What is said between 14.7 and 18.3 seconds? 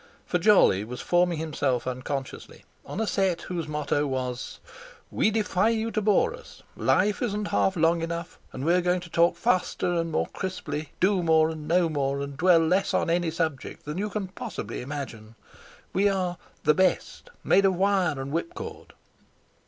imagine. We are 'the best'—made of wire